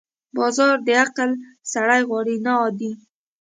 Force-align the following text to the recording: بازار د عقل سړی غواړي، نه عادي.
بازار 0.35 0.75
د 0.87 0.89
عقل 1.01 1.29
سړی 1.73 2.01
غواړي، 2.09 2.35
نه 2.45 2.51
عادي. 2.59 2.91